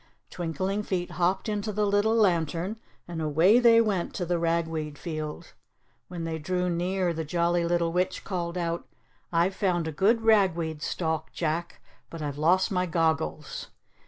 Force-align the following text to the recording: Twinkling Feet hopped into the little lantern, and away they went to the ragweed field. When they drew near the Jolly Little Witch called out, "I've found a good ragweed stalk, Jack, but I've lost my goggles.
Twinkling 0.31 0.81
Feet 0.81 1.11
hopped 1.11 1.47
into 1.47 1.71
the 1.71 1.85
little 1.85 2.15
lantern, 2.15 2.79
and 3.07 3.21
away 3.21 3.59
they 3.59 3.79
went 3.79 4.15
to 4.15 4.25
the 4.25 4.39
ragweed 4.39 4.97
field. 4.97 5.53
When 6.07 6.23
they 6.23 6.39
drew 6.39 6.71
near 6.71 7.13
the 7.13 7.23
Jolly 7.23 7.65
Little 7.65 7.91
Witch 7.93 8.23
called 8.23 8.57
out, 8.57 8.87
"I've 9.31 9.53
found 9.55 9.87
a 9.87 9.91
good 9.91 10.21
ragweed 10.23 10.81
stalk, 10.81 11.31
Jack, 11.33 11.81
but 12.09 12.19
I've 12.19 12.39
lost 12.39 12.71
my 12.71 12.87
goggles. 12.87 13.67